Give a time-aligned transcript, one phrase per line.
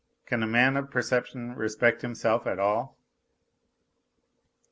[0.25, 2.97] Can a man of perception respect himself at all